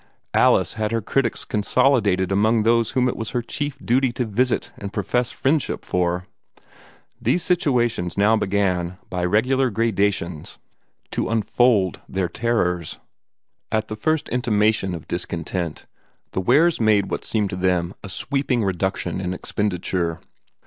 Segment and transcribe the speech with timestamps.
[0.33, 4.71] Alice had her critics consolidated among those whom it was her chief duty to visit
[4.79, 6.25] and profess friendship for.
[7.21, 10.57] These situations now began, by regular gradations,
[11.11, 12.97] to unfold their terrors.
[13.71, 15.85] At the first intimation of discontent,
[16.31, 20.19] the Wares made what seemed to them a sweeping reduction in expenditure.